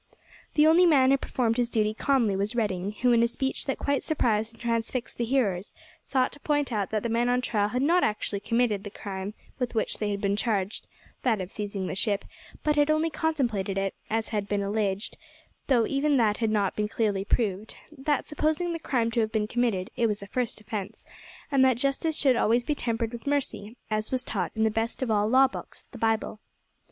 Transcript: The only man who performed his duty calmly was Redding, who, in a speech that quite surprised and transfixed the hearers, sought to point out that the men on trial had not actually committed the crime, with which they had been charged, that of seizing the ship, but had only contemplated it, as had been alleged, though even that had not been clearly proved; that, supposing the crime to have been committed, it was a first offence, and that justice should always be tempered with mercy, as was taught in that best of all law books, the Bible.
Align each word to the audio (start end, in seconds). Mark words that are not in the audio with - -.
The 0.55 0.65
only 0.65 0.87
man 0.87 1.11
who 1.11 1.17
performed 1.17 1.57
his 1.57 1.69
duty 1.69 1.93
calmly 1.93 2.35
was 2.35 2.55
Redding, 2.55 2.93
who, 3.03 3.11
in 3.11 3.21
a 3.21 3.27
speech 3.27 3.65
that 3.67 3.77
quite 3.77 4.01
surprised 4.01 4.51
and 4.51 4.59
transfixed 4.59 5.17
the 5.19 5.25
hearers, 5.25 5.75
sought 6.03 6.31
to 6.31 6.39
point 6.39 6.71
out 6.71 6.89
that 6.89 7.03
the 7.03 7.07
men 7.09 7.29
on 7.29 7.39
trial 7.39 7.67
had 7.69 7.83
not 7.83 8.03
actually 8.03 8.39
committed 8.39 8.83
the 8.83 8.89
crime, 8.89 9.35
with 9.59 9.75
which 9.75 9.99
they 9.99 10.09
had 10.09 10.19
been 10.19 10.35
charged, 10.35 10.87
that 11.21 11.39
of 11.39 11.51
seizing 11.51 11.85
the 11.85 11.93
ship, 11.93 12.25
but 12.63 12.77
had 12.77 12.89
only 12.89 13.11
contemplated 13.11 13.77
it, 13.77 13.93
as 14.09 14.29
had 14.29 14.49
been 14.49 14.63
alleged, 14.63 15.17
though 15.67 15.85
even 15.85 16.17
that 16.17 16.37
had 16.37 16.49
not 16.49 16.75
been 16.75 16.87
clearly 16.87 17.23
proved; 17.23 17.75
that, 17.95 18.25
supposing 18.25 18.73
the 18.73 18.79
crime 18.79 19.11
to 19.11 19.19
have 19.19 19.31
been 19.31 19.45
committed, 19.47 19.91
it 19.95 20.07
was 20.07 20.23
a 20.23 20.27
first 20.27 20.59
offence, 20.59 21.05
and 21.51 21.63
that 21.63 21.77
justice 21.77 22.17
should 22.17 22.35
always 22.35 22.63
be 22.63 22.73
tempered 22.73 23.13
with 23.13 23.27
mercy, 23.27 23.77
as 23.91 24.09
was 24.09 24.23
taught 24.23 24.51
in 24.55 24.63
that 24.63 24.73
best 24.73 25.03
of 25.03 25.11
all 25.11 25.27
law 25.29 25.47
books, 25.47 25.85
the 25.91 25.99
Bible. 25.99 26.39